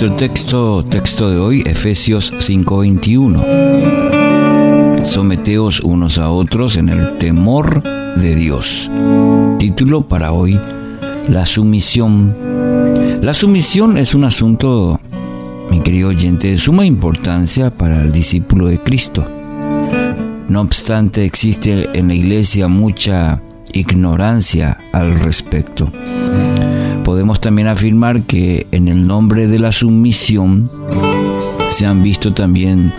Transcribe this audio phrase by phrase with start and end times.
[0.00, 3.42] Nuestro texto, texto de hoy, Efesios 5:21.
[5.02, 7.82] Someteos unos a otros en el temor
[8.14, 8.88] de Dios.
[9.58, 10.56] Título para hoy,
[11.28, 12.36] La sumisión.
[13.22, 15.00] La sumisión es un asunto,
[15.68, 19.24] mi querido oyente, de suma importancia para el discípulo de Cristo.
[20.46, 23.42] No obstante, existe en la iglesia mucha
[23.72, 25.90] ignorancia al respecto
[27.08, 30.70] podemos también afirmar que en el nombre de la sumisión
[31.70, 32.92] se han visto también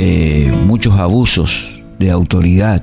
[0.00, 2.82] eh, muchos abusos de autoridad.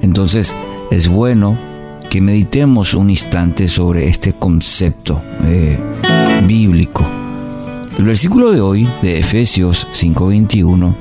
[0.00, 0.54] Entonces
[0.92, 1.58] es bueno
[2.08, 5.76] que meditemos un instante sobre este concepto eh,
[6.46, 7.04] bíblico.
[7.98, 10.94] El versículo de hoy, de Efesios 5:21,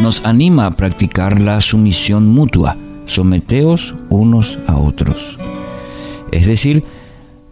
[0.00, 2.76] nos anima a practicar la sumisión mutua.
[3.06, 5.38] Someteos unos a otros.
[6.32, 6.82] Es decir,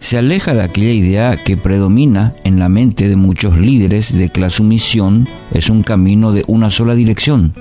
[0.01, 4.41] se aleja de aquella idea que predomina en la mente de muchos líderes de que
[4.41, 7.55] la sumisión es un camino de una sola dirección.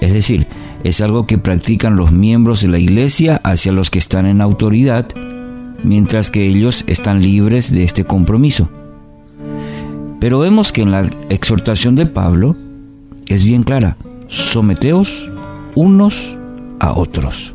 [0.00, 0.46] Es decir,
[0.82, 5.06] es algo que practican los miembros de la iglesia hacia los que están en autoridad,
[5.84, 8.70] mientras que ellos están libres de este compromiso.
[10.18, 12.56] Pero vemos que en la exhortación de Pablo
[13.28, 15.30] es bien clara, someteos
[15.74, 16.38] unos
[16.78, 17.54] a otros.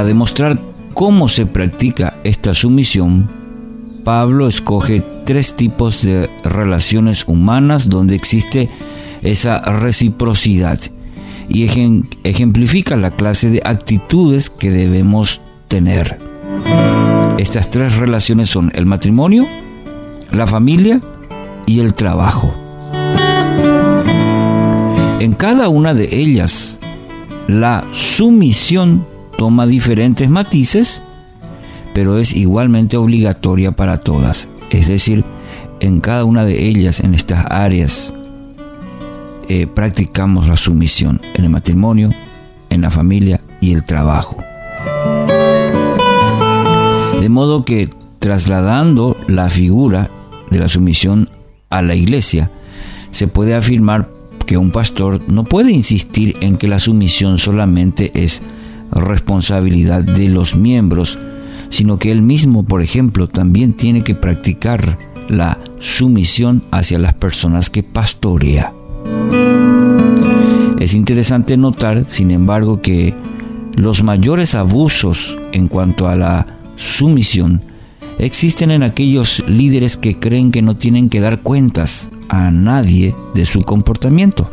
[0.00, 0.58] Para demostrar
[0.94, 3.28] cómo se practica esta sumisión,
[4.02, 8.70] Pablo escoge tres tipos de relaciones humanas donde existe
[9.20, 10.80] esa reciprocidad
[11.50, 11.64] y
[12.24, 16.18] ejemplifica la clase de actitudes que debemos tener.
[17.36, 19.46] Estas tres relaciones son el matrimonio,
[20.32, 21.02] la familia
[21.66, 22.54] y el trabajo.
[25.20, 26.80] En cada una de ellas,
[27.48, 29.06] la sumisión
[29.40, 31.00] toma diferentes matices,
[31.94, 34.48] pero es igualmente obligatoria para todas.
[34.68, 35.24] Es decir,
[35.80, 38.12] en cada una de ellas, en estas áreas,
[39.48, 42.10] eh, practicamos la sumisión, en el matrimonio,
[42.68, 44.36] en la familia y el trabajo.
[47.18, 47.88] De modo que
[48.18, 50.10] trasladando la figura
[50.50, 51.30] de la sumisión
[51.70, 52.50] a la iglesia,
[53.10, 54.10] se puede afirmar
[54.44, 58.42] que un pastor no puede insistir en que la sumisión solamente es
[58.92, 61.18] responsabilidad de los miembros,
[61.68, 67.70] sino que él mismo, por ejemplo, también tiene que practicar la sumisión hacia las personas
[67.70, 68.72] que pastorea.
[70.80, 73.14] Es interesante notar, sin embargo, que
[73.74, 77.62] los mayores abusos en cuanto a la sumisión
[78.18, 83.46] existen en aquellos líderes que creen que no tienen que dar cuentas a nadie de
[83.46, 84.50] su comportamiento.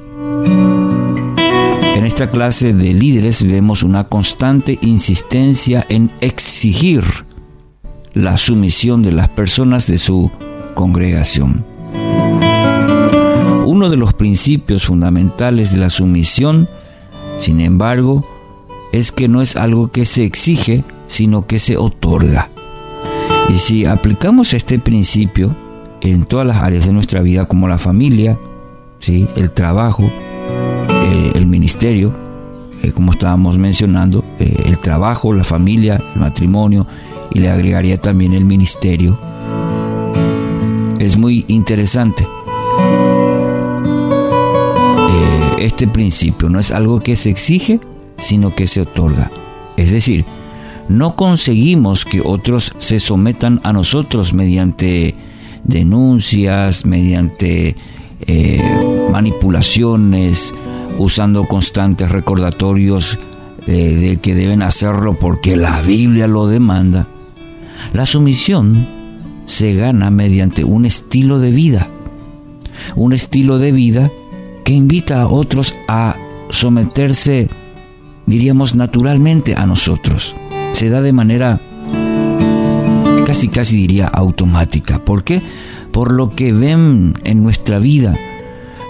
[1.97, 7.03] En esta clase de líderes vemos una constante insistencia en exigir
[8.13, 10.29] la sumisión de las personas de su
[10.75, 11.65] congregación.
[13.65, 16.69] Uno de los principios fundamentales de la sumisión,
[17.39, 18.23] sin embargo,
[18.93, 22.51] es que no es algo que se exige, sino que se otorga.
[23.49, 25.55] Y si aplicamos este principio
[26.01, 28.37] en todas las áreas de nuestra vida, como la familia,
[28.99, 29.27] ¿sí?
[29.35, 30.07] el trabajo,
[31.09, 32.13] eh, el ministerio,
[32.83, 36.85] eh, como estábamos mencionando, eh, el trabajo, la familia, el matrimonio,
[37.31, 39.17] y le agregaría también el ministerio.
[40.99, 42.27] Es muy interesante
[45.59, 47.79] este principio, no es algo que se exige,
[48.17, 49.31] sino que se otorga.
[49.75, 50.25] Es decir,
[50.87, 55.15] no conseguimos que otros se sometan a nosotros mediante
[55.63, 57.75] denuncias, mediante
[59.11, 60.53] manipulaciones,
[60.97, 63.17] usando constantes recordatorios
[63.67, 67.07] eh, de que deben hacerlo porque la Biblia lo demanda.
[67.93, 68.87] La sumisión
[69.45, 71.89] se gana mediante un estilo de vida,
[72.95, 74.11] un estilo de vida
[74.63, 76.15] que invita a otros a
[76.49, 77.49] someterse,
[78.25, 80.35] diríamos, naturalmente a nosotros.
[80.73, 81.61] Se da de manera
[83.25, 85.03] casi, casi diría automática.
[85.03, 85.41] ¿Por qué?
[85.91, 88.15] Por lo que ven en nuestra vida,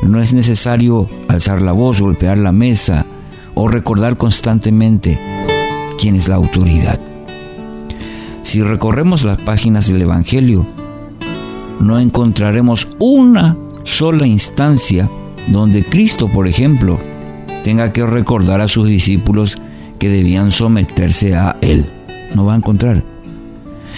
[0.03, 3.05] no es necesario alzar la voz, golpear la mesa
[3.55, 5.19] o recordar constantemente
[5.97, 6.99] quién es la autoridad.
[8.43, 10.65] Si recorremos las páginas del Evangelio,
[11.79, 15.09] no encontraremos una sola instancia
[15.47, 16.99] donde Cristo, por ejemplo,
[17.63, 19.57] tenga que recordar a sus discípulos
[19.99, 21.91] que debían someterse a Él.
[22.35, 23.03] No va a encontrar.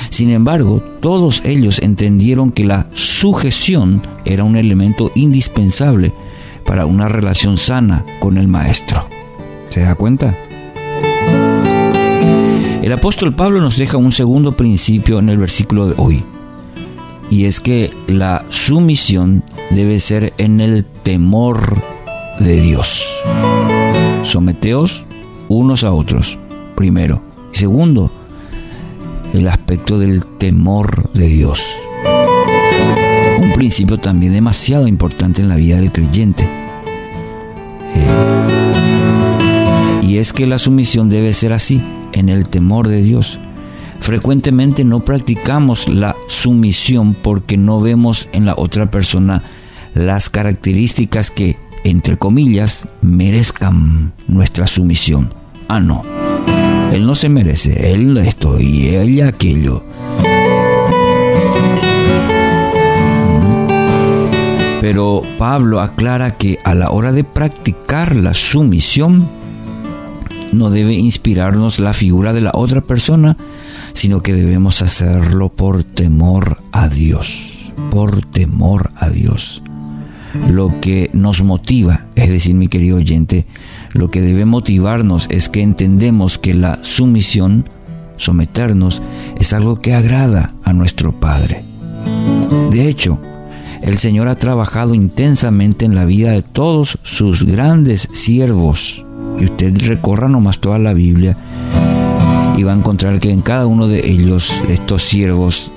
[0.09, 6.13] Sin embargo, todos ellos entendieron que la sujeción era un elemento indispensable
[6.65, 9.05] para una relación sana con el Maestro.
[9.69, 10.37] ¿Se da cuenta?
[12.81, 16.23] El apóstol Pablo nos deja un segundo principio en el versículo de hoy,
[17.29, 21.81] y es que la sumisión debe ser en el temor
[22.39, 23.05] de Dios.
[24.23, 25.05] Someteos
[25.49, 26.39] unos a otros,
[26.75, 27.21] primero.
[27.51, 28.11] Segundo,
[29.33, 31.63] el aspecto del temor de Dios.
[33.39, 36.47] Un principio también demasiado importante en la vida del creyente.
[37.95, 38.07] Eh,
[40.03, 41.81] y es que la sumisión debe ser así,
[42.13, 43.39] en el temor de Dios.
[43.99, 49.43] Frecuentemente no practicamos la sumisión porque no vemos en la otra persona
[49.93, 55.33] las características que, entre comillas, merezcan nuestra sumisión.
[55.67, 56.18] Ah, no.
[56.91, 59.83] Él no se merece, él esto y ella aquello.
[64.81, 69.29] Pero Pablo aclara que a la hora de practicar la sumisión,
[70.51, 73.37] no debe inspirarnos la figura de la otra persona,
[73.93, 79.61] sino que debemos hacerlo por temor a Dios, por temor a Dios.
[80.49, 83.45] Lo que nos motiva, es decir, mi querido oyente,
[83.91, 87.69] lo que debe motivarnos es que entendemos que la sumisión,
[88.17, 89.01] someternos,
[89.39, 91.65] es algo que agrada a nuestro Padre.
[92.69, 93.19] De hecho,
[93.81, 99.05] el Señor ha trabajado intensamente en la vida de todos sus grandes siervos.
[99.39, 101.37] Y usted recorra nomás toda la Biblia
[102.57, 105.71] y va a encontrar que en cada uno de ellos, estos siervos,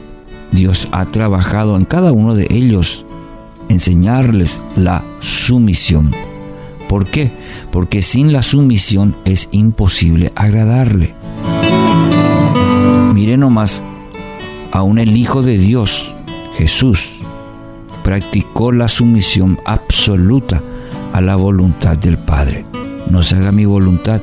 [0.51, 3.07] Dios ha trabajado en cada uno de ellos
[3.69, 6.11] enseñarles la sumisión.
[6.93, 7.31] ¿Por qué?
[7.71, 11.15] Porque sin la sumisión es imposible agradarle.
[13.15, 13.83] Mire nomás,
[14.73, 16.15] aún el Hijo de Dios,
[16.59, 17.09] Jesús,
[18.05, 20.63] practicó la sumisión absoluta
[21.15, 22.67] a la voluntad del Padre.
[23.09, 24.21] No se haga mi voluntad,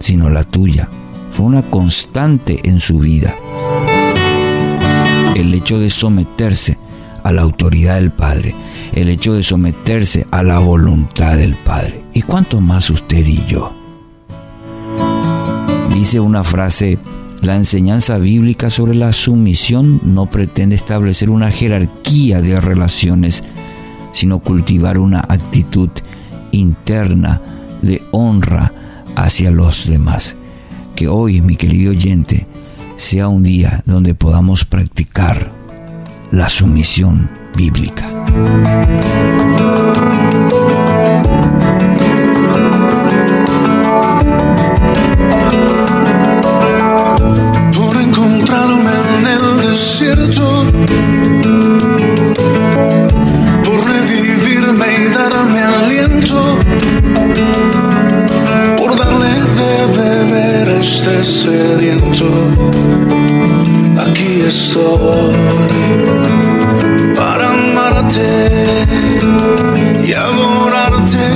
[0.00, 0.88] sino la tuya.
[1.30, 3.32] Fue una constante en su vida.
[5.36, 6.78] El hecho de someterse
[7.26, 8.54] a la autoridad del Padre,
[8.92, 12.04] el hecho de someterse a la voluntad del Padre.
[12.14, 13.74] ¿Y cuánto más usted y yo?
[15.92, 16.98] Dice una frase
[17.40, 23.42] la enseñanza bíblica sobre la sumisión no pretende establecer una jerarquía de relaciones,
[24.12, 25.90] sino cultivar una actitud
[26.52, 27.42] interna
[27.82, 28.72] de honra
[29.16, 30.36] hacia los demás.
[30.94, 32.46] Que hoy, mi querido oyente,
[32.96, 35.50] sea un día donde podamos practicar
[36.36, 38.06] la sumisión bíblica.
[70.16, 71.26] Adorarte.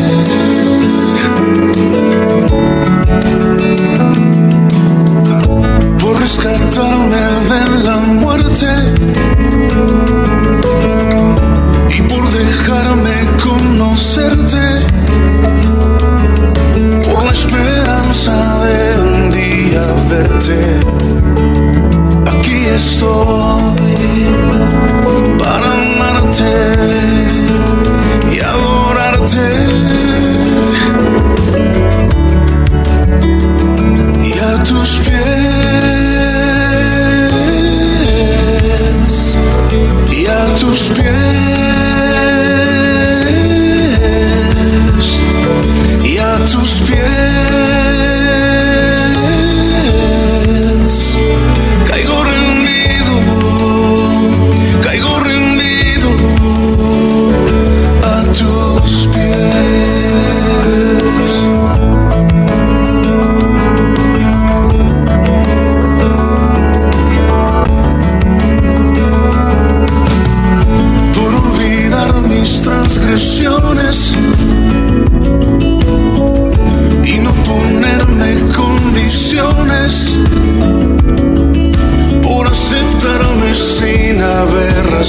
[6.00, 8.70] Por rescatarme de la muerte
[11.96, 14.66] y por dejarme conocerte,
[17.04, 20.80] por la esperanza de un día verte.
[22.26, 23.79] Aquí estoy
[34.62, 35.19] Y a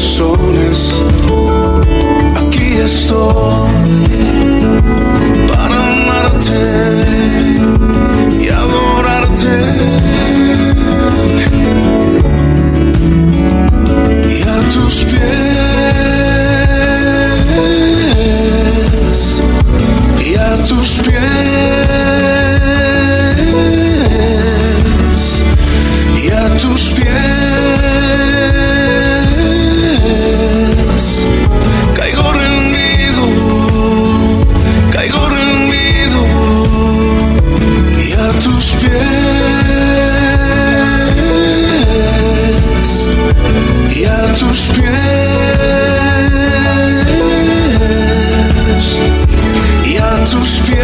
[0.01, 0.40] soul
[50.31, 50.81] cóż pies